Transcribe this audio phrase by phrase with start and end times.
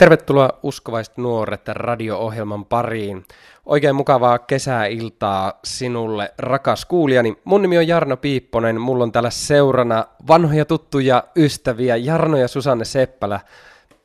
[0.00, 3.24] Tervetuloa uskovaiset nuoret radio-ohjelman pariin.
[3.66, 7.36] Oikein mukavaa kesäiltaa sinulle, rakas kuulijani.
[7.44, 8.80] Mun nimi on Jarno Piipponen.
[8.80, 13.40] Mulla on täällä seurana vanhoja tuttuja ystäviä Jarno ja Susanne Seppälä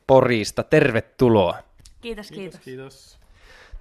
[0.06, 0.62] Porista.
[0.62, 1.58] Tervetuloa.
[2.00, 2.60] Kiitos, kiitos.
[2.60, 3.18] Kiitos.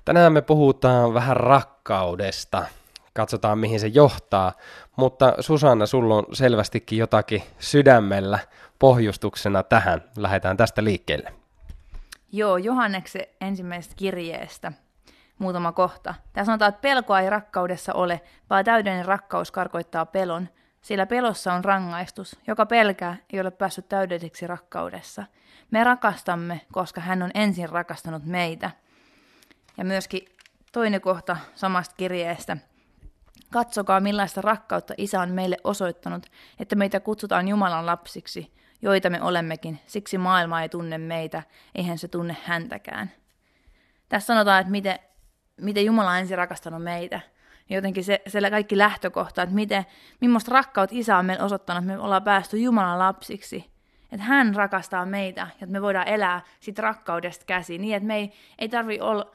[0.05, 2.65] Tänään me puhutaan vähän rakkaudesta.
[3.13, 4.51] Katsotaan, mihin se johtaa.
[4.95, 8.39] Mutta Susanna, sulla on selvästikin jotakin sydämellä
[8.79, 10.03] pohjustuksena tähän.
[10.17, 11.44] Lähdetään tästä liikkeelle.
[12.35, 14.71] Joo, Johanneksen ensimmäisestä kirjeestä
[15.37, 16.15] muutama kohta.
[16.33, 20.49] Tämä sanotaan, että pelkoa ei rakkaudessa ole, vaan täydellinen rakkaus karkoittaa pelon,
[20.81, 22.39] sillä pelossa on rangaistus.
[22.47, 25.23] Joka pelkää ei ole päässyt täydelliseksi rakkaudessa.
[25.71, 28.71] Me rakastamme, koska hän on ensin rakastanut meitä.
[29.77, 30.25] Ja myöskin
[30.71, 32.57] toinen kohta samasta kirjeestä.
[33.51, 36.25] Katsokaa millaista rakkautta isä on meille osoittanut,
[36.59, 41.43] että meitä kutsutaan Jumalan lapsiksi– joita me olemmekin, siksi maailma ei tunne meitä,
[41.75, 43.11] eihän se tunne häntäkään.
[44.09, 44.99] Tässä sanotaan, että miten,
[45.61, 47.19] miten Jumala on ensin rakastanut meitä.
[47.69, 49.85] Jotenkin se, se kaikki lähtökohta, että miten,
[50.21, 53.71] millaista rakkautta isä on meille osoittanut, että me ollaan päästy Jumalan lapsiksi.
[54.11, 58.33] Että hän rakastaa meitä että me voidaan elää sit rakkaudesta käsi niin, että me ei,
[58.59, 59.31] ei tarvi olla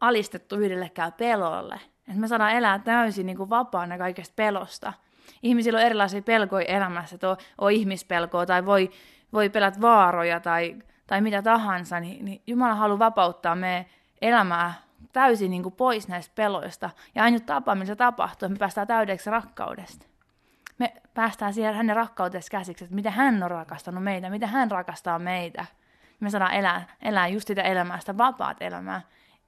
[0.00, 1.80] alistettu yhdellekään pelolle.
[2.08, 4.92] Että me saadaan elää täysin niin kuin vapaana kaikesta pelosta–
[5.42, 8.90] ihmisillä on erilaisia pelkoja elämässä, että on, on ihmispelkoa tai voi,
[9.32, 13.86] voi pelätä vaaroja tai, tai mitä tahansa, niin, niin Jumala haluaa vapauttaa meidän
[14.22, 14.74] elämää
[15.12, 16.90] täysin niin kuin pois näistä peloista.
[17.14, 20.06] Ja ainut tapa, millä se tapahtuu, että me päästään täydeksi rakkaudesta.
[20.78, 25.18] Me päästään siihen hänen rakkauteensa käsiksi, että miten hän on rakastanut meitä, miten hän rakastaa
[25.18, 25.66] meitä.
[26.20, 29.00] Me saadaan elää, elää just sitä elämää, sitä vapaat elämää,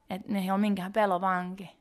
[0.09, 1.77] että ne ei ole minkään pelovanki.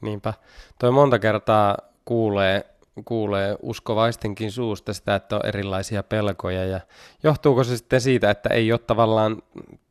[0.00, 0.34] Niinpä.
[0.78, 2.64] Toi monta kertaa kuulee,
[3.04, 6.64] kuulee uskovaistenkin suusta sitä, että on erilaisia pelkoja.
[6.64, 6.80] Ja
[7.22, 9.42] johtuuko se sitten siitä, että ei ole tavallaan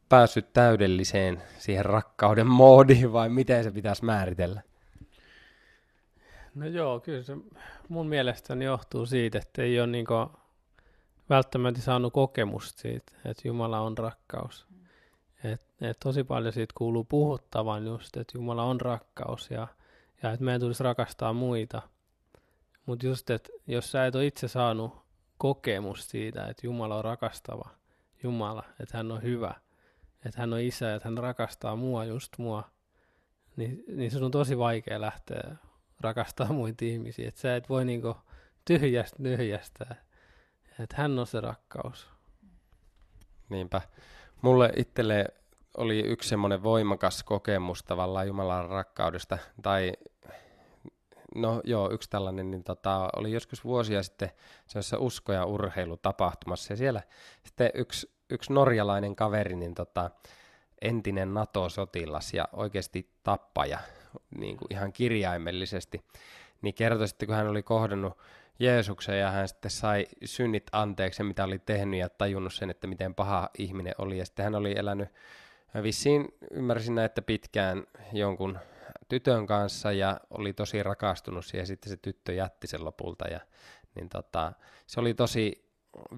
[0.09, 4.61] päässyt täydelliseen siihen rakkauden moodiin vai miten se pitäisi määritellä?
[6.55, 7.37] No joo, kyllä se
[7.89, 10.05] mun mielestäni johtuu siitä, että ei ole niin
[11.29, 14.67] välttämättä saanut kokemusta siitä, että Jumala on rakkaus.
[15.43, 19.67] Et, et tosi paljon siitä kuuluu puhuttavan just, että Jumala on rakkaus ja,
[20.23, 21.81] ja että meidän tulisi rakastaa muita–
[22.85, 25.05] mutta just, että jos sä et ole itse saanut
[25.37, 27.69] kokemus siitä, että Jumala on rakastava
[28.23, 29.53] Jumala, että hän on hyvä,
[30.25, 32.63] että hän on isä, että hän rakastaa mua, just mua,
[33.55, 35.55] niin, niin sun on tosi vaikea lähteä
[36.01, 37.27] rakastaa muita ihmisiä.
[37.27, 38.17] Että sä et voi niinku
[38.65, 39.95] tyhjästä nyhjästä,
[40.79, 42.09] että hän on se rakkaus.
[43.49, 43.81] Niinpä.
[44.41, 45.25] Mulle itselle
[45.77, 49.93] oli yksi semmoinen voimakas kokemus tavallaan Jumalan rakkaudesta, tai
[51.35, 54.31] No joo, yksi tällainen, niin tota, oli joskus vuosia sitten
[54.67, 57.01] sellaisessa usko- ja urheilutapahtumassa, ja siellä
[57.43, 60.11] sitten yksi, yksi norjalainen kaveri, niin tota,
[60.81, 63.79] entinen NATO-sotilas ja oikeasti tappaja,
[64.37, 66.01] niin kuin ihan kirjaimellisesti,
[66.61, 68.17] niin kertoi sitten, kun hän oli kohdannut
[68.59, 73.15] Jeesuksen ja hän sitten sai synnit anteeksi, mitä oli tehnyt ja tajunnut sen, että miten
[73.15, 74.17] paha ihminen oli.
[74.17, 75.09] Ja sitten hän oli elänyt
[75.83, 78.59] vissiin, ymmärsin näin, että pitkään jonkun
[79.09, 83.39] tytön kanssa ja oli tosi rakastunut siihen, sitten se tyttö jätti sen lopulta ja
[83.95, 84.53] niin tota,
[84.87, 85.65] se oli tosi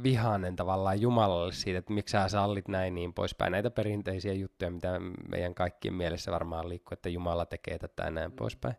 [0.03, 3.51] vihainen tavallaan Jumalalle siitä, että miksi sä sallit näin niin poispäin.
[3.51, 4.99] Näitä perinteisiä juttuja, mitä
[5.29, 8.75] meidän kaikkien mielessä varmaan liikkuu, että Jumala tekee tätä ja näin poispäin.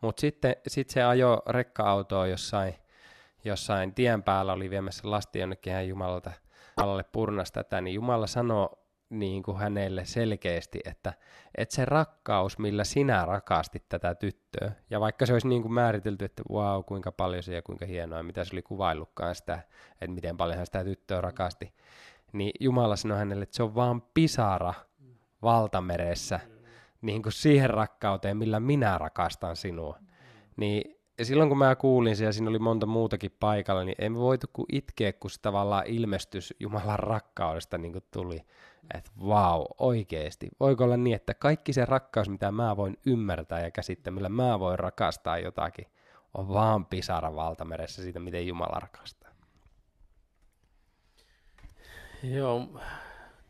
[0.00, 2.74] Mutta sitten sit se ajo rekka-autoa jossain,
[3.44, 6.32] jossain tien päällä, oli viemässä lasti jonnekin hän Jumalalta
[6.76, 11.12] alalle purnasta tätä, niin Jumala sanoo niin kuin hänelle selkeästi, että,
[11.54, 16.24] että se rakkaus, millä sinä rakastit tätä tyttöä, ja vaikka se olisi niin kuin määritelty,
[16.24, 19.58] että wow, kuinka paljon se ja kuinka hienoa, mitä se oli kuvaillutkaan sitä,
[19.92, 21.72] että miten paljon hän sitä tyttöä rakasti,
[22.32, 24.74] niin Jumala sanoi hänelle, että se on vaan pisara
[25.42, 26.40] valtameressä
[27.02, 29.98] niin kuin siihen rakkauteen, millä minä rakastan sinua.
[30.56, 34.46] Niin ja silloin kun mä kuulin ja siinä oli monta muutakin paikalla, niin en voitu
[34.52, 38.42] kuin itkeä, kun se tavallaan ilmestys Jumalan rakkaudesta niin tuli.
[38.94, 40.48] Että vau, oikeesti.
[40.60, 44.60] Voiko olla niin, että kaikki se rakkaus, mitä mä voin ymmärtää ja käsittää, millä mä
[44.60, 45.86] voin rakastaa jotakin,
[46.34, 49.30] on vaan pisara valtameressä siitä, miten Jumala rakastaa.
[52.22, 52.68] Joo,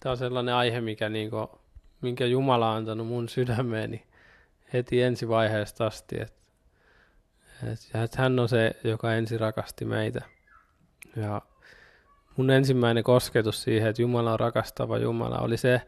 [0.00, 1.60] tämä on sellainen aihe, mikä niinku,
[2.00, 4.06] minkä Jumala on antanut mun sydämeeni
[4.72, 6.45] heti ensivaiheesta asti, että
[7.62, 10.20] et, et hän on se, joka ensin rakasti meitä.
[11.16, 11.42] Ja
[12.36, 15.82] mun ensimmäinen kosketus siihen, että Jumala on rakastava Jumala, oli se,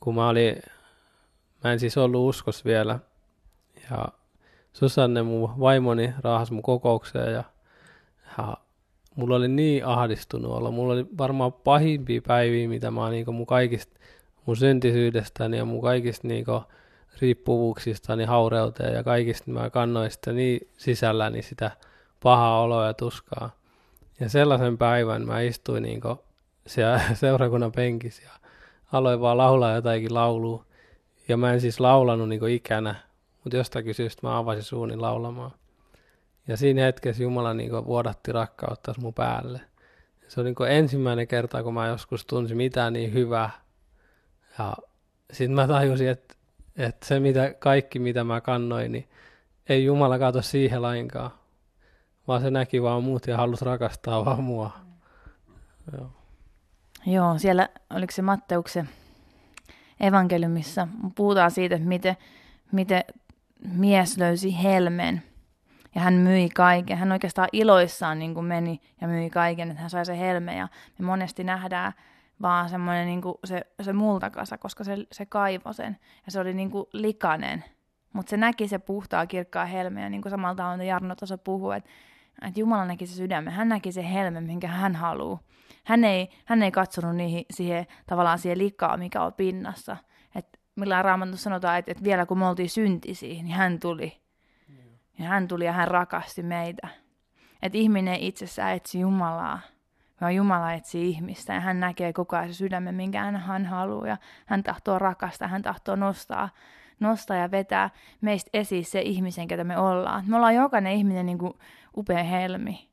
[0.00, 0.62] kun mä olin,
[1.64, 2.98] mä en siis ollut uskos vielä,
[3.90, 4.08] ja
[4.72, 7.44] Susanne, mun vaimoni, raahas mun kokoukseen, ja,
[8.38, 8.56] ja
[9.16, 10.70] mulla oli niin ahdistunut olla.
[10.70, 14.00] Mulla oli varmaan pahimpia päiviä, mitä mä oon niin mun kaikista
[14.46, 16.44] mun syntisyydestäni ja mun kaikista niin
[17.20, 21.70] riippuvuuksistani, haureuteen ja kaikista mä kannoin sitä niin sisälläni sitä
[22.22, 23.50] pahaa oloa ja tuskaa.
[24.20, 26.00] Ja sellaisen päivän mä istuin niin
[26.66, 28.30] siellä seurakunnan penkissä ja
[28.92, 30.64] aloin vaan laulaa jotakin laulua.
[31.28, 32.94] Ja mä en siis laulanut niin ikänä,
[33.44, 35.50] mutta jostakin syystä mä avasin suuni laulamaan.
[36.48, 39.60] Ja siinä hetkessä Jumala niin vuodatti rakkautta mun päälle.
[40.28, 43.50] Se oli niin ensimmäinen kerta, kun mä joskus tunsin mitään niin hyvää.
[44.58, 44.76] Ja
[45.32, 46.34] sitten mä tajusin, että,
[46.84, 49.08] että se mitä, kaikki mitä mä kannoin, niin
[49.68, 51.30] ei Jumala kato siihen lainkaan.
[52.28, 54.70] Vaan se näki vaan muut ja halusi rakastaa vaan mua.
[55.92, 56.10] Joo.
[57.06, 58.88] Joo, siellä oliko se Matteuksen
[60.00, 62.16] evankeliumissa, puhutaan siitä, että miten,
[62.72, 63.04] miten
[63.72, 65.22] mies löysi helmen
[65.94, 66.98] ja hän myi kaiken.
[66.98, 70.68] Hän oikeastaan iloissaan niin kuin meni ja myi kaiken, että hän sai se helme ja
[70.98, 71.92] me monesti nähdään
[72.42, 75.96] vaan semmoinen niin kuin se, se multakasa, koska se, se kaivoi sen
[76.26, 77.64] ja se oli niin kuin likainen.
[78.12, 81.90] Mutta se näki se puhtaa kirkkaa helmeä, niin kuin samalla tavalla Jarno tuossa puhui, että,
[82.42, 85.40] että Jumala näki se sydämen, hän näki se helme, minkä hän haluaa.
[85.84, 89.96] Hän ei, hän ei katsonut niihin, siihen, tavallaan siihen likaa, mikä on pinnassa.
[90.34, 94.20] Et millään raamatussa sanotaan, että, että vielä kun me oltiin syntisiä, niin hän tuli.
[95.18, 96.88] Ja hän tuli ja hän rakasti meitä.
[97.62, 99.60] Että ihminen itsessään etsi Jumalaa,
[100.20, 104.16] vaan Jumala etsii ihmistä ja hän näkee koko ajan se sydämen, minkä hän, haluaa ja
[104.46, 106.48] hän tahtoo rakastaa, hän tahtoo nostaa,
[107.00, 107.90] nostaa ja vetää
[108.20, 110.24] meistä esiin se ihmisen, ketä me ollaan.
[110.26, 111.52] Me ollaan jokainen ihminen niin kuin
[111.96, 112.90] upea helmi.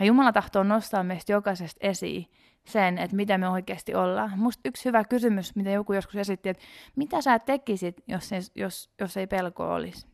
[0.00, 2.26] Ja Jumala tahtoo nostaa meistä jokaisesta esiin
[2.64, 4.32] sen, että mitä me oikeasti ollaan.
[4.36, 6.62] Musta yksi hyvä kysymys, mitä joku joskus esitti, että
[6.96, 10.11] mitä sä tekisit, jos ei, jos, jos ei pelko olisi?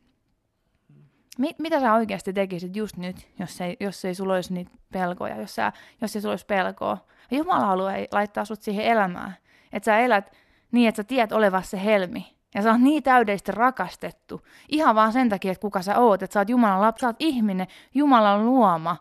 [1.38, 5.40] Mi- mitä sä oikeasti tekisit just nyt, jos ei, jos ei sulla olisi niitä pelkoja,
[5.40, 6.99] jos, sä, jos ei sulla olisi pelkoa?
[7.31, 9.37] Ja Jumala haluaa laittaa sut siihen elämään.
[9.73, 10.32] Että sä elät
[10.73, 12.35] niin, että sä tiedät olevassa se helmi.
[12.55, 14.46] Ja sä oot niin täydellisesti rakastettu.
[14.69, 16.23] Ihan vaan sen takia, että kuka sä oot.
[16.23, 18.96] Että sä oot Jumalan lapsi, sä oot ihminen, Jumalan luoma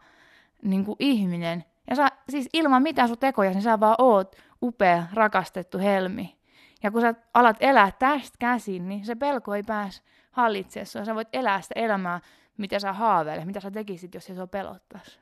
[0.61, 1.63] niin kuin ihminen.
[1.89, 6.37] Ja sä, siis ilman mitään sun tekoja, niin sä vaan oot upea, rakastettu helmi.
[6.83, 10.01] Ja kun sä alat elää tästä käsin, niin se pelko ei pääse
[10.37, 11.05] hallitsemaan sua.
[11.05, 12.21] Sä voit elää sitä elämää,
[12.57, 15.19] mitä sä haaveilet, mitä sä tekisit, jos se sua pelottaisi.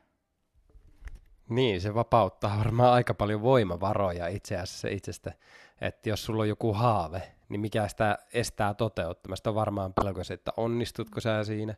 [1.49, 5.33] Niin, se vapauttaa varmaan aika paljon voimavaroja itse asiassa itsestä.
[5.81, 10.33] Että jos sulla on joku haave, niin mikä sitä estää toteuttamasta on varmaan pelko se,
[10.33, 11.75] että onnistutko sä siinä,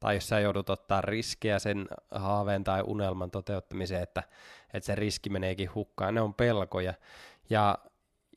[0.00, 4.22] tai jos sä joudut ottaa riskejä sen haaveen tai unelman toteuttamiseen, että,
[4.74, 6.94] että se riski meneekin hukkaan, ne on pelkoja.
[7.50, 7.78] Ja,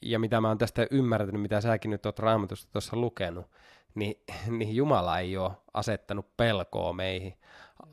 [0.01, 3.45] ja mitä mä oon tästä ymmärtänyt, mitä säkin nyt oot raamatusta tuossa lukenut,
[3.95, 4.15] niin,
[4.57, 7.37] niin Jumala ei ole asettanut pelkoa meihin.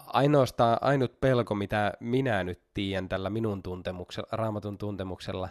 [0.07, 5.49] Ainoastaan ainut pelko, mitä minä nyt tiedän tällä minun tuntemuksella, raamatun tuntemuksella,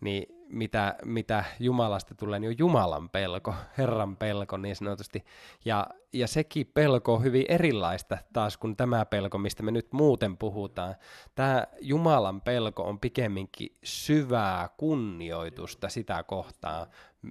[0.00, 5.24] niin mitä, mitä Jumalasta tulee, niin on Jumalan pelko, Herran pelko niin sanotusti.
[5.64, 10.36] Ja, ja sekin pelko on hyvin erilaista taas kuin tämä pelko, mistä me nyt muuten
[10.36, 10.94] puhutaan.
[11.34, 16.86] Tämä Jumalan pelko on pikemminkin syvää kunnioitusta sitä kohtaa,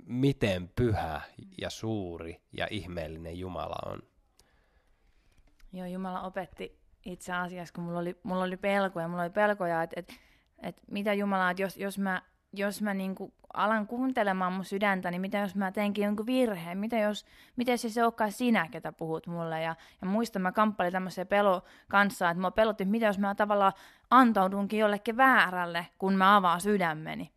[0.06, 1.22] miten pyhä
[1.62, 4.00] ja suuri ja ihmeellinen Jumala on.
[5.74, 10.00] Joo, Jumala opetti itse asiassa, kun mulla oli, mulla oli pelkoja, mulla oli pelkoja, että,
[10.00, 10.14] että,
[10.64, 12.22] että mitä Jumala, että jos, jos mä
[12.54, 16.78] jos mä niinku alan kuuntelemaan mun sydäntä, niin mitä jos mä teenkin jonkun virheen?
[16.78, 19.62] Mitä jos, miten se se olekaan sinä, ketä puhut mulle?
[19.62, 23.74] Ja, ja muistan, mä kamppailin tämmöisen pelo kanssa, että mä pelotti, mitä jos mä tavallaan
[24.10, 27.32] antaudunkin jollekin väärälle, kun mä avaan sydämeni.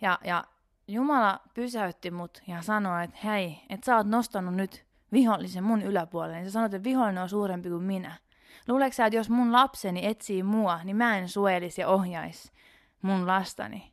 [0.00, 0.44] Ja, ja
[0.88, 6.38] Jumala pysäytti mut ja sanoi, että hei, että sä oot nostanut nyt vihollisen mun yläpuolelle.
[6.38, 8.16] Ja sä sanoit, että vihollinen on suurempi kuin minä.
[8.68, 12.52] Luuleeko sä, että jos mun lapseni etsii mua, niin mä en suojelisi ja ohjaisi
[13.02, 13.92] mun lastani?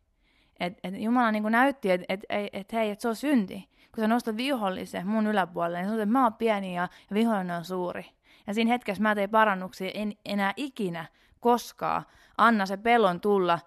[0.60, 3.70] Et, et Jumala niin näytti, että et, et, et, hei, että se on synti.
[3.96, 7.58] Kun sä nostat vihollisen mun yläpuolelle, niin sanot, että mä oon pieni ja, ja vihollinen
[7.58, 8.06] on suuri.
[8.48, 11.06] Ja siinä hetkessä mä tein parannuksia, en enää ikinä
[11.40, 12.04] koskaan
[12.38, 13.60] anna se pelon tulla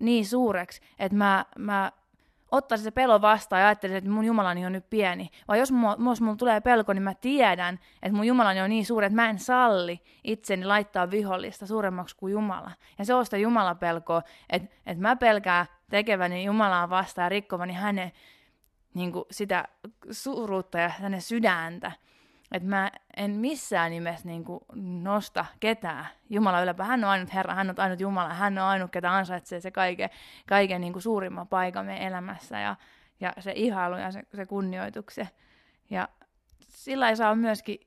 [0.00, 1.92] niin suureksi, että mä, mä
[2.52, 5.30] ottaisin se pelo vastaan ja ajattelisin, että mun Jumalani on nyt pieni.
[5.48, 8.86] Vai jos, mulla, jos mulla tulee pelko, niin mä tiedän, että mun Jumalani on niin
[8.86, 12.70] suuri, että mä en salli itseni laittaa vihollista suuremmaksi kuin Jumala.
[12.98, 18.12] Ja se on sitä Jumalapelkoa, että, että mä pelkään tekeväni Jumalaa vastaan ja rikkovani hänen
[18.94, 19.68] niin kuin sitä
[20.10, 21.92] suuruutta ja hänen sydäntä.
[22.52, 24.60] Että mä en missään nimessä niin kuin
[25.02, 26.84] nosta ketään Jumala yläpä.
[26.84, 30.10] Hän on ainut Herra, hän on ainut Jumala, hän on ainut, ketä ansaitsee se kaiken,
[30.48, 32.76] kaiken niin kuin suurimman paikan meidän elämässä ja,
[33.20, 35.28] ja se ihailu ja se, se kunnioitukse.
[35.90, 36.08] Ja
[36.60, 37.78] sillä ei saa myöskin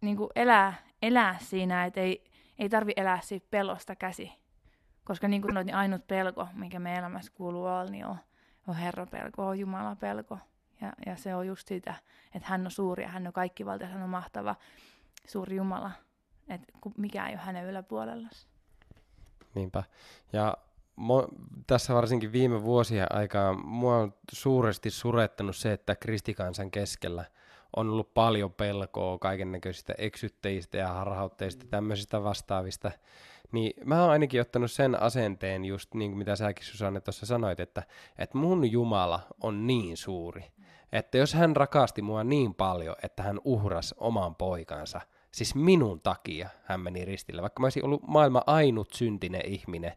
[0.00, 2.24] niin kuin elää, elää siinä, että ei,
[2.58, 4.47] ei tarvi elää siitä pelosta käsi.
[5.08, 8.16] Koska niin kuin sanoit, niin ainut pelko, mikä me elämässä kuuluu olla, niin on,
[8.66, 10.38] on Herran pelko, on Jumalan pelko.
[10.80, 11.94] Ja, ja se on just sitä,
[12.34, 14.56] että hän on suuri ja hän on kaikkivalta, hän on mahtava,
[15.26, 15.90] suuri Jumala.
[16.48, 18.30] Että mikä ei ole hänen yläpuolellaan.
[19.54, 19.82] Niinpä.
[20.32, 20.56] Ja
[20.96, 21.28] mo,
[21.66, 27.24] tässä varsinkin viime vuosien aikaa mua on suuresti surettanut se, että kristikansan keskellä
[27.76, 32.90] on ollut paljon pelkoa kaiken näköisistä eksytteistä ja harhautteista tämmöisistä vastaavista.
[33.52, 37.60] Niin mä oon ainakin ottanut sen asenteen just niin kuin mitä säkin Susanne tuossa sanoit,
[37.60, 37.82] että,
[38.18, 40.44] että mun Jumala on niin suuri,
[40.92, 45.00] että jos hän rakasti mua niin paljon, että hän uhras oman poikansa–
[45.32, 47.42] Siis minun takia hän meni ristille.
[47.42, 49.92] Vaikka mä olisin ollut maailman ainut syntinen ihminen,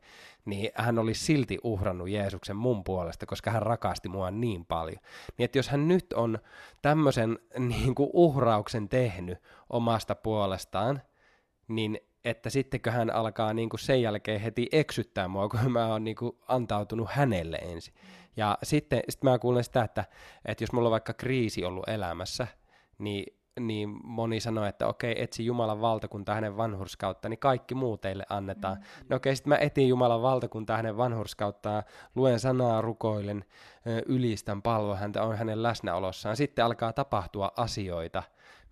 [0.45, 4.99] niin hän oli silti uhrannut Jeesuksen mun puolesta, koska hän rakasti mua niin paljon.
[5.37, 6.39] Niin että jos hän nyt on
[6.81, 9.37] tämmöisen niin kuin uhrauksen tehnyt
[9.69, 11.01] omasta puolestaan,
[11.67, 16.03] niin että sittenkö hän alkaa niin kuin sen jälkeen heti eksyttää mua, kun mä oon
[16.03, 17.93] niin kuin antautunut hänelle ensin.
[18.37, 20.05] Ja sitten sit mä kuulen sitä, että,
[20.45, 22.47] että jos mulla on vaikka kriisi ollut elämässä,
[22.97, 28.25] niin niin moni sanoi, että okei, etsi Jumalan valtakuntaa hänen vanhurskautta, niin kaikki muu teille
[28.29, 28.77] annetaan.
[28.77, 29.05] Mm-hmm.
[29.09, 31.83] No okei, sitten mä etin Jumalan valtakuntaa hänen vanhurskauttaan,
[32.15, 33.45] luen sanaa, rukoilen,
[34.05, 36.35] ylistän, palvo häntä, on hänen läsnäolossaan.
[36.35, 38.23] Sitten alkaa tapahtua asioita,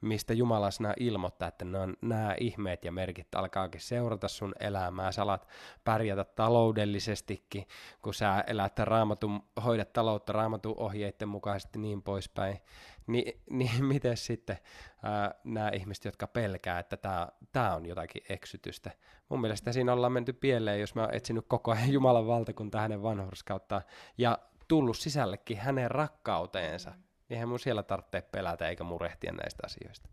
[0.01, 5.11] mistä Jumala sana ilmoittaa, että ne on nämä ihmeet ja merkit alkaakin seurata sun elämää.
[5.11, 5.47] Sä alat
[5.83, 7.67] pärjätä taloudellisestikin,
[8.01, 12.57] kun sä elät raamatun, hoidat taloutta raamatun ohjeiden mukaisesti niin poispäin.
[13.09, 14.57] Ni, niin miten sitten
[15.43, 16.97] nämä ihmiset, jotka pelkää, että
[17.51, 18.91] tämä on jotakin eksytystä.
[19.29, 23.03] Mun mielestä siinä ollaan menty pieleen, jos mä oon etsinyt koko ajan Jumalan valtakuntaa hänen
[23.03, 23.81] vanhurskauttaan
[24.17, 26.93] ja tullut sisällekin hänen rakkauteensa.
[27.29, 30.09] Eihän mun siellä tarvitse pelätä eikä murehtia näistä asioista.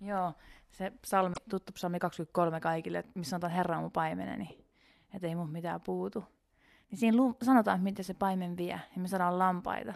[0.00, 0.32] Joo,
[0.70, 4.64] se psalmi, tuttu psalmi 23 kaikille, missä sanotaan Herra on mun paimeneni,
[5.14, 6.24] että ei mun mitään puutu.
[6.90, 9.94] Niin siinä lu- sanotaan, miten se paimen vie, ja me saadaan lampaita.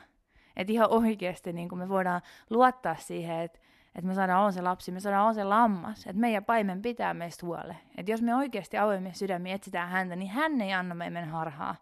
[0.58, 3.58] Että ihan oikeasti niin me voidaan luottaa siihen, että
[3.98, 7.14] että me saadaan olla se lapsi, me saadaan olla se lammas, että meidän paimen pitää
[7.14, 7.76] meistä huole.
[7.96, 11.76] Että jos me oikeasti avoimen sydämiä etsitään häntä, niin hän ei anna meidän harhaa.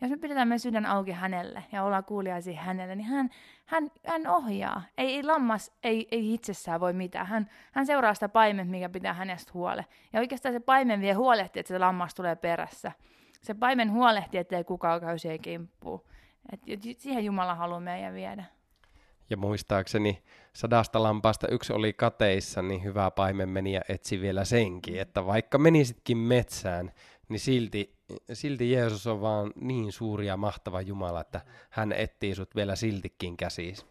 [0.00, 3.30] Jos me pidetään meidän sydän auki hänelle ja ollaan kuuliaisia hänelle, niin hän,
[3.66, 4.82] hän, hän ohjaa.
[4.98, 7.26] Ei, ei lammas ei, ei itsessään voi mitään.
[7.26, 9.84] Hän, hän seuraa sitä paimen, mikä pitää hänestä huole.
[10.12, 12.92] Ja oikeastaan se paimen vie huolehtii, että se lammas tulee perässä.
[13.40, 16.02] Se paimen huolehtii, ettei kukaan käy siihen kimppuun.
[16.52, 16.60] Et,
[16.98, 18.44] siihen Jumala haluaa meidän viedä.
[19.30, 20.22] Ja muistaakseni
[20.52, 25.00] sadasta lampaasta yksi oli kateissa, niin hyvä paimen meni ja etsi vielä senkin.
[25.00, 26.92] Että vaikka menisitkin metsään,
[27.28, 27.96] niin silti,
[28.32, 33.36] silti Jeesus on vaan niin suuri ja mahtava Jumala, että hän etsii sut vielä siltikin
[33.36, 33.86] käsiis.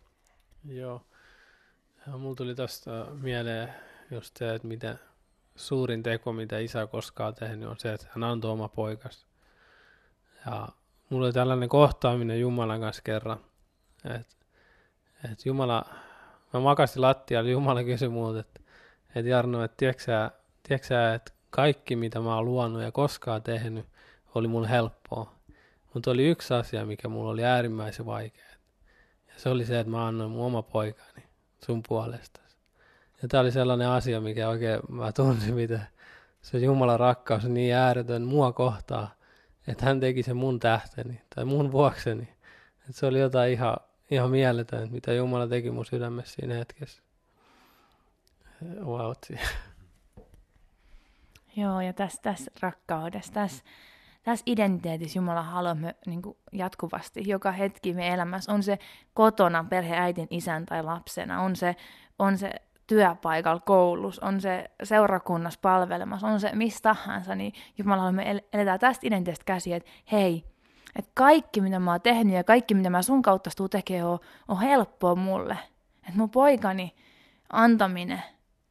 [0.66, 1.02] Joo.
[2.08, 3.74] Ja mulla tuli tästä mieleen
[4.12, 4.98] just se, että mitä
[5.56, 9.28] suurin teko, mitä isä koskaan tehnyt, on se, että hän antoi oma poikas.
[10.46, 10.68] Ja
[11.10, 13.40] mulla oli tällainen kohtaaminen Jumalan kanssa kerran,
[14.06, 14.36] että
[15.32, 15.86] et Jumala,
[16.54, 18.60] mä makasin lattialla, Jumala kysyi muut, että
[19.16, 23.86] et Jarno, että tiedätkö sä, että kaikki mitä mä oon luonut ja koskaan tehnyt
[24.36, 25.34] oli mulle helppoa.
[25.94, 28.50] Mutta oli yksi asia, mikä mulla oli äärimmäisen vaikea.
[29.28, 31.24] Ja se oli se, että mä annoin mun oma poikani
[31.66, 32.40] sun puolesta.
[33.22, 35.80] Ja tämä oli sellainen asia, mikä oikein mä tunsin, mitä
[36.42, 39.16] se Jumalan rakkaus on niin ääretön mua kohtaa,
[39.68, 42.24] että hän teki sen mun tähteni tai mun vuokseni.
[42.80, 43.78] Että se oli jotain ihan,
[44.12, 47.04] ihan mieletöntä, mitä Jumala teki mun sydämessä siinä hetkessä.
[48.86, 49.12] Wow.
[51.56, 53.64] Joo, ja tässä, tässä rakkaudessa, tässä,
[54.24, 58.80] tässä identiteetissä Jumala haluaa me niin jatkuvasti, joka hetki me elämässä, on se
[59.14, 61.76] kotona perheäitin, isän tai lapsena, on se,
[62.20, 62.52] on se
[62.94, 69.08] työpaikalla, koulussa, on se seurakunnassa palvelemassa, on se mistä tahansa, niin Jumala me eletään tästä
[69.08, 70.44] identiteetistä käsiä, että hei,
[70.96, 74.20] että kaikki mitä mä oon tehnyt ja kaikki mitä mä sun kautta tuu tekee on,
[74.48, 75.58] on helppoa mulle.
[76.08, 76.96] Että mun poikani
[77.50, 78.24] antaminen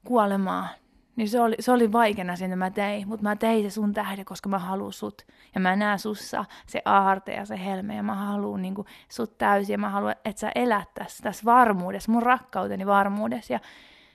[0.05, 0.69] kuolemaan,
[1.17, 4.25] niin se oli, se oli vaikeana siinä, mä tein, mutta mä tein se sun tähden,
[4.25, 5.23] koska mä haluan sut.
[5.55, 8.75] Ja mä näen sussa se aarte ja se helme, ja mä haluan niin
[9.09, 13.53] sut täysin, ja mä haluan, että sä elät tässä, tässä varmuudessa, mun rakkauteni varmuudessa.
[13.53, 13.61] Ja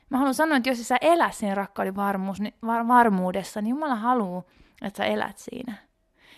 [0.10, 3.96] mä haluan sanoa, että jos sä elät siinä rakkauden varmuus, niin, var, varmuudessa, niin Jumala
[3.96, 4.44] haluaa,
[4.82, 5.74] että sä elät siinä.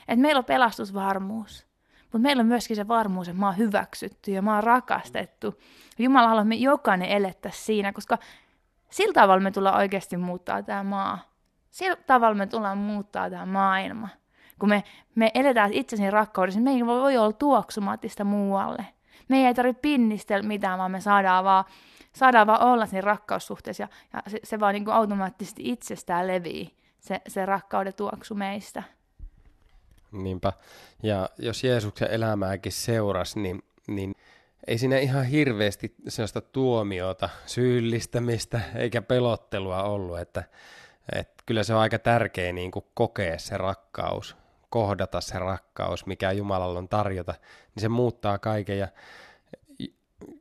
[0.08, 1.68] Että meillä on pelastusvarmuus.
[2.02, 5.60] Mutta meillä on myöskin se varmuus, että mä oon hyväksytty ja mä oon rakastettu.
[6.00, 8.18] Jumala haluaa, että me jokainen elettäisiin siinä, koska
[8.90, 11.20] sillä tavalla me tullaan oikeasti muuttaa tämä maa.
[11.70, 14.10] Sillä tavalla me tullaan muuttaa tämä maailma.
[14.60, 14.84] Kun me,
[15.16, 18.86] me eletään itsesi rakkaudessa, niin me ei voi olla tuoksumaattista muualle.
[19.28, 21.66] Me ei tarvitse pinnistellä mitään, vaan me saadaan vaan,
[22.16, 27.22] saadaan vaan olla siinä rakkaussuhteessa ja, se, se vaan niin kuin automaattisesti itsestään levii se,
[27.28, 28.84] se rakkauden tuoksu meistä.
[30.12, 30.54] Niinpä.
[31.04, 34.16] Ja jos Jeesuksen elämääkin seurasi, niin, niin
[34.68, 40.44] ei siinä ihan hirveästi sellaista tuomiota, syyllistämistä eikä pelottelua ollut, että,
[41.16, 44.36] että kyllä se on aika tärkeä niin kuin kokea se rakkaus,
[44.70, 47.34] kohdata se rakkaus, mikä Jumalalla on tarjota,
[47.76, 48.88] niin se muuttaa kaiken ja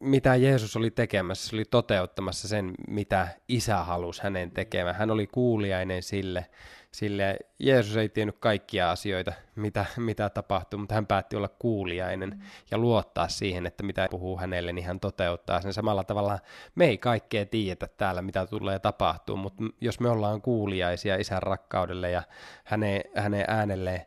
[0.00, 4.97] mitä Jeesus oli tekemässä, se oli toteuttamassa sen, mitä isä halusi hänen tekemään.
[4.97, 6.47] Hän oli kuuliainen sille,
[6.92, 12.40] sille Jeesus ei tiennyt kaikkia asioita, mitä, mitä tapahtuu, mutta hän päätti olla kuuliainen mm.
[12.70, 16.38] ja luottaa siihen, että mitä puhuu hänelle, niin hän toteuttaa sen samalla tavalla.
[16.75, 22.11] Me ei kaikkea tiedetä täällä, mitä tulee tapahtuu, mutta jos me ollaan kuuliaisia isän rakkaudelle
[22.11, 22.23] ja
[22.64, 24.06] hänen, hänen äänelleen,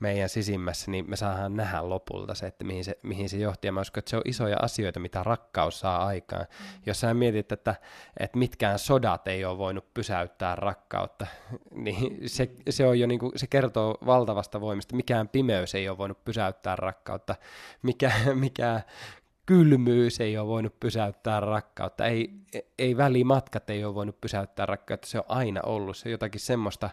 [0.00, 3.68] meidän sisimmässä, niin me saadaan nähdä lopulta se, että mihin se, mihin se johti.
[3.68, 6.46] Ja mä uskon, että se on isoja asioita, mitä rakkaus saa aikaan.
[6.50, 6.82] Mm.
[6.86, 7.74] Jos sä mietit, että,
[8.20, 11.26] että mitkään sodat ei ole voinut pysäyttää rakkautta,
[11.84, 14.96] niin se, se, on jo niin kuin, se kertoo valtavasta voimista.
[14.96, 17.34] Mikään pimeys ei ole voinut pysäyttää rakkautta.
[17.82, 18.80] Mikä, mikä
[19.46, 22.06] kylmyys ei ole voinut pysäyttää rakkautta.
[22.06, 22.30] Ei,
[22.78, 25.08] ei välimatkat ei ole voinut pysäyttää rakkautta.
[25.08, 25.96] Se on aina ollut.
[25.96, 26.90] Se on jotakin semmoista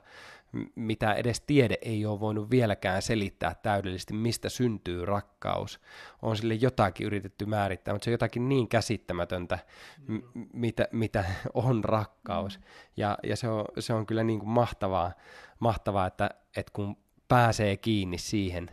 [0.76, 5.80] mitä edes tiede ei ole voinut vieläkään selittää täydellisesti, mistä syntyy rakkaus.
[6.22, 9.60] On sille jotakin yritetty määrittää, mutta se on jotakin niin käsittämätöntä,
[10.08, 10.18] m-
[10.54, 11.24] mitä, mitä
[11.54, 12.60] on rakkaus.
[12.98, 15.12] Ja, ja se, on, se on kyllä niin kuin mahtavaa,
[15.60, 18.70] mahtavaa että, että kun pääsee kiinni siihen,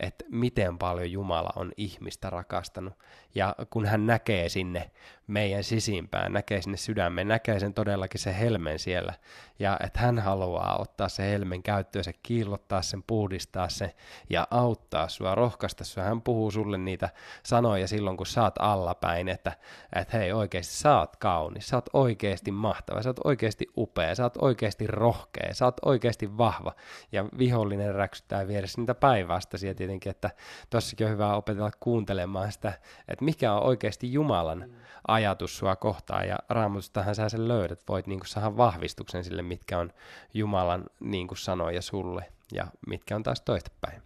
[0.00, 2.94] että miten paljon Jumala on ihmistä rakastanut.
[3.34, 4.90] Ja kun hän näkee sinne
[5.26, 9.14] meidän sisimpään, näkee sinne sydämeen, näkee sen todellakin se helmen siellä.
[9.58, 13.92] Ja että hän haluaa ottaa se helmen käyttöön, se kiillottaa sen, puhdistaa sen
[14.30, 16.02] ja auttaa sua, rohkaista sua.
[16.02, 17.08] Hän puhuu sulle niitä
[17.42, 19.52] sanoja silloin, kun oot allapäin, että,
[19.96, 24.22] että hei oikeasti sä oot kaunis, sä oot oikeasti mahtava, sä oot oikeasti upea, sä
[24.22, 26.72] oot oikeasti rohkea, sä oot oikeasti vahva.
[27.12, 30.30] Ja vihollinen räksyttää vieressä niitä päinvastaisia tietenkin, että
[30.70, 32.72] tossakin on hyvä opetella kuuntelemaan sitä,
[33.08, 34.86] että mikä on oikeasti Jumalan mm
[35.16, 39.92] ajatus sua kohtaan, ja raamatustahan sä sen löydät, voit niin saada vahvistuksen sille, mitkä on
[40.34, 44.02] Jumalan niin sanoja sulle, ja mitkä on taas toistepäin.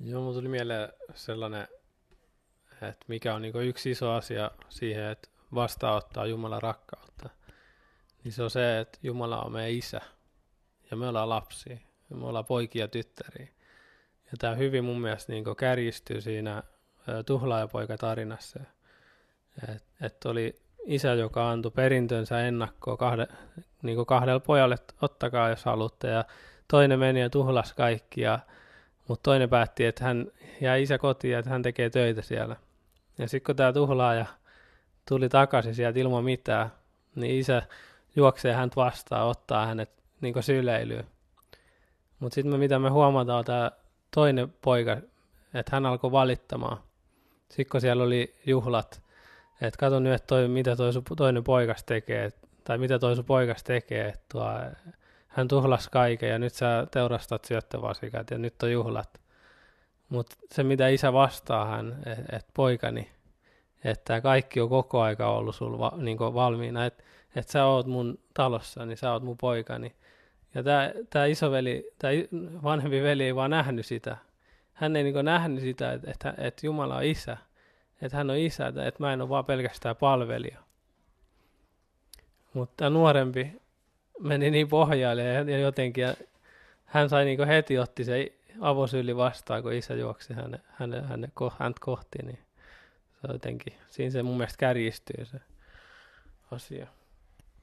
[0.00, 1.68] Joo, mulla tuli mieleen sellainen,
[2.72, 7.30] että mikä on niin yksi iso asia siihen, että vastaanottaa Jumalan rakkautta,
[8.24, 10.00] niin se on se, että Jumala on meidän isä,
[10.90, 11.78] ja me ollaan lapsia,
[12.10, 13.48] ja me ollaan poikia ja tyttäriä.
[14.30, 16.62] Ja tämä hyvin mun mielestä niin kärjistyy siinä
[17.26, 18.60] tuhlaajapoika-tarinassa,
[19.62, 23.26] että et oli isä, joka antoi perintönsä ennakkoon kahde,
[23.82, 26.08] niin kahdelle pojalle, että ottakaa jos haluatte.
[26.08, 26.24] Ja
[26.68, 28.20] toinen meni ja tuhlasi kaikki,
[29.08, 30.26] mutta toinen päätti, että hän
[30.60, 32.56] jää isä kotiin ja että hän tekee töitä siellä.
[33.18, 34.26] Ja sitten kun tämä tuhlaaja
[35.08, 36.72] tuli takaisin sieltä ilman mitään,
[37.14, 37.62] niin isä
[38.16, 39.90] juoksee hänet vastaan, ottaa hänet
[40.20, 41.06] niin syleilyyn.
[42.18, 43.70] Mutta sitten mitä me huomataan, tämä
[44.14, 44.96] toinen poika,
[45.54, 46.78] että hän alkoi valittamaan.
[47.48, 49.02] Sitten kun siellä oli juhlat,
[49.60, 52.32] et kato nyt, että toi, mitä toi sun toinen poikas tekee,
[52.64, 54.44] tai mitä toi sun poikas tekee, tuo,
[55.28, 59.20] hän tuhlas kaiken ja nyt sä teurastat syöttövasikat ja nyt on juhlat.
[60.08, 63.10] Mutta se, mitä isä vastaa hän, että et poikani,
[63.84, 67.04] että kaikki on koko aika ollut sulla va, niin valmiina, että
[67.36, 69.94] et sä oot mun talossa, niin sä oot mun poikani.
[70.54, 70.62] Ja
[71.10, 72.12] tämä isoveli, tämä
[72.62, 74.16] vanhempi veli ei vaan nähnyt sitä.
[74.72, 77.36] Hän ei niin nähnyt sitä, että et, et Jumala on isä
[78.02, 80.58] että hän on isä, että mä en ole vaan pelkästään palvelija.
[82.54, 83.52] Mutta nuorempi
[84.20, 86.14] meni niin pohjalle ja jotenkin ja
[86.84, 91.80] hän sai niin heti otti se avosylli vastaan, kun isä juoksi häne, häne, häne, häntä
[91.80, 92.38] kohti, niin
[93.20, 95.40] se jotenkin, siinä se mun mielestä kärjistyy se
[96.50, 96.86] asia.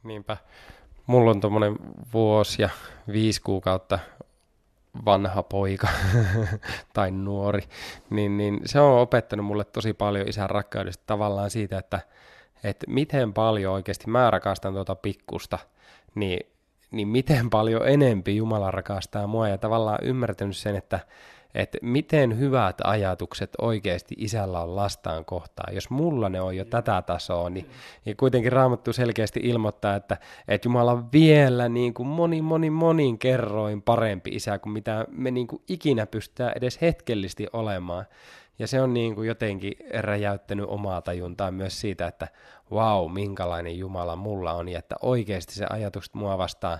[0.03, 0.37] Niinpä.
[1.05, 1.75] Mulla on tuommoinen
[2.13, 2.69] vuosi ja
[3.11, 3.99] viisi kuukautta
[5.05, 5.88] vanha poika
[6.93, 7.63] tai nuori,
[8.10, 11.99] niin, niin se on opettanut mulle tosi paljon isän rakkaudesta tavallaan siitä, että,
[12.63, 15.60] että miten paljon oikeasti mä rakastan tuota pikkusta,
[16.15, 16.51] niin,
[16.91, 19.49] niin miten paljon enempi Jumala rakastaa mua.
[19.49, 20.99] Ja tavallaan ymmärtänyt sen, että,
[21.55, 25.75] että miten hyvät ajatukset oikeasti isällä on lastaan kohtaan.
[25.75, 27.69] Jos mulla ne on jo tätä tasoa, niin,
[28.05, 33.19] niin kuitenkin Raamattu selkeästi ilmoittaa, että, että Jumala on vielä niin kuin moni, moni, monin
[33.19, 38.05] kerroin parempi isä kuin mitä me niin kuin ikinä pystytään edes hetkellisesti olemaan.
[38.59, 42.27] Ja se on niin kuin jotenkin räjäyttänyt omaa tajuntaa myös siitä, että
[42.71, 46.79] wow, minkälainen Jumala mulla on, ja että oikeasti se ajatukset mua vastaan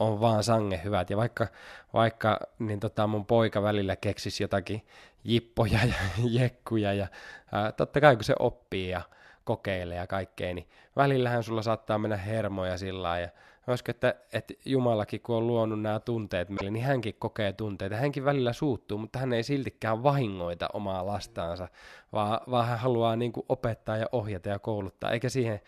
[0.00, 1.10] on vaan sange hyvät.
[1.10, 1.46] Ja vaikka,
[1.92, 4.86] vaikka niin tota mun poika välillä keksisi jotakin
[5.24, 5.94] jippoja ja
[6.40, 7.06] jekkuja, ja
[7.52, 9.02] ää, totta kai kun se oppii ja
[9.44, 13.28] kokeilee ja kaikkea, niin välillähän sulla saattaa mennä hermoja sillä ja
[13.66, 17.96] Olisiko, että, että Jumalakin, kun on luonut nämä tunteet meille, niin hänkin kokee tunteita.
[17.96, 21.68] Hänkin välillä suuttuu, mutta hän ei siltikään vahingoita omaa lastaansa,
[22.12, 25.60] vaan, vaan hän haluaa niin kuin opettaa ja ohjata ja kouluttaa, eikä siihen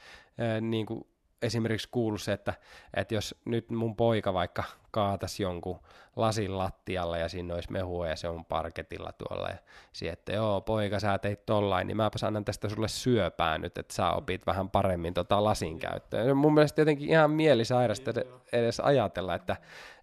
[0.61, 1.07] niin kuin
[1.42, 2.54] esimerkiksi kuulu se, että,
[2.96, 5.80] että jos nyt mun poika vaikka kaatas jonkun
[6.16, 9.56] lasin lattialle ja siinä olisi mehua ja se on parketilla tuolla ja
[9.92, 13.94] siihen, että joo poika sä teit tollain, niin mäpä annan tästä sulle syöpää nyt, että
[13.94, 16.28] sä opit vähän paremmin tota lasin käyttöön.
[16.28, 18.10] Ja mun mielestä jotenkin ihan mielisairasta
[18.52, 19.56] edes ajatella, että,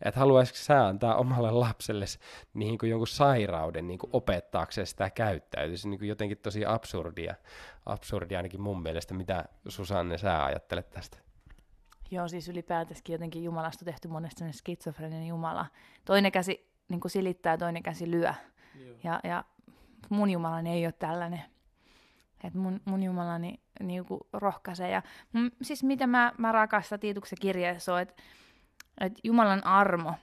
[0.05, 2.05] että haluaisitko sä antaa omalle lapselle
[2.53, 5.77] niin kuin jonkun sairauden niin kuin opettaakseen sitä käyttäytyä.
[5.77, 7.35] Se on niin jotenkin tosi absurdia,
[7.85, 9.13] absurdia ainakin mun mielestä.
[9.13, 11.17] Mitä Susanne sä ajattelet tästä?
[12.11, 15.65] Joo, siis ylipäätänsä jotenkin Jumalasta tehty monesti skitsofreninen Jumala.
[16.05, 18.33] Toinen käsi niin kuin silittää, toinen käsi lyö.
[19.03, 19.43] Ja, ja
[20.09, 21.41] mun Jumalani ei ole tällainen.
[22.43, 24.91] Et mun, mun Jumalani niin kuin rohkaisee.
[24.91, 25.01] Ja
[25.33, 28.23] mun, siis mitä mä, mä rakastan Tiituksen kirjeessä on, että
[29.01, 30.13] et Jumalan armo,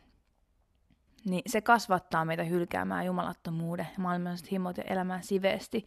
[1.25, 5.87] niin se kasvattaa meitä hylkäämään jumalattomuuden ja maailmalliset himot ja elämään siveesti.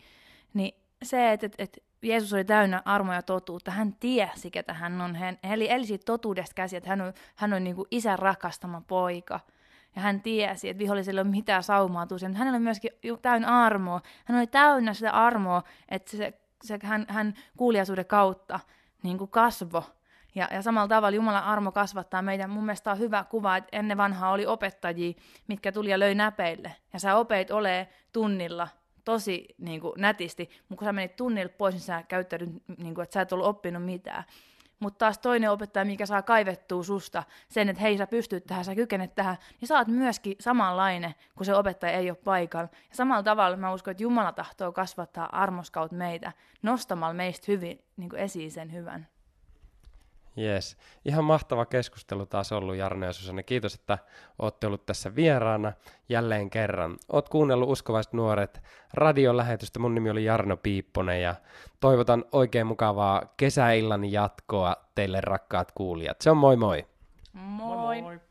[0.53, 3.72] Niin se, että et, et Jeesus oli täynnä armoja ja totuutta.
[3.72, 5.16] Hän tiesi, ketä hän on.
[5.16, 8.82] Hän eli, eli siitä totuudesta käsi, että hän on, hän on niin kuin isän rakastama
[8.88, 9.40] poika.
[9.96, 12.28] Ja hän tiesi, että vihollisella ei ole mitään saumaa tuossa.
[12.28, 14.02] Mutta hänellä oli myöskin täynnä armoa.
[14.26, 16.34] Hän oli täynnä sitä armoa, että se,
[16.64, 18.60] se, hän, hän kuuliaisuuden kautta
[19.04, 19.84] niin kuin kasvo.
[20.36, 22.50] Ja, ja samalla tavalla Jumalan armo kasvattaa meidän.
[22.50, 25.14] Mun mielestä on hyvä kuva, että ennen vanhaa oli opettajia,
[25.48, 26.76] mitkä tuli ja löi näpeille.
[26.94, 28.68] Ja sä opeit ole tunnilla
[29.06, 33.04] tosi niin kuin, nätisti, mutta kun sä menit tunnille pois, niin sä käyttäydyt, niin kuin,
[33.04, 34.24] että sä et ollut oppinut mitään.
[34.80, 38.76] Mutta taas toinen opettaja, mikä saa kaivettua susta sen, että hei sä pystyt tähän, sä
[38.76, 42.70] kykenet tähän, niin sä oot myöskin samanlainen, kun se opettaja ei ole paikalla.
[42.90, 48.10] Ja samalla tavalla mä uskon, että Jumala tahtoo kasvattaa armoskaut meitä nostamalla meistä hyvin niin
[48.10, 49.08] kuin esiin sen hyvän.
[50.38, 50.78] Yes.
[51.06, 53.44] Ihan mahtava keskustelu taas ollut Jarno ja Susanne.
[53.44, 53.98] Kiitos, että
[54.39, 55.74] olette ollut tässä vieraana
[56.10, 56.98] jälleen kerran.
[57.12, 58.62] Oot kuunnellut Uskovaiset nuoret
[58.94, 59.80] radion lähetystä.
[59.80, 61.36] Mun nimi oli Jarno Piipponen ja
[61.80, 66.22] toivotan oikein mukavaa kesäillan jatkoa teille rakkaat kuulijat.
[66.22, 66.86] Se on moi moi!
[67.34, 68.22] Moi!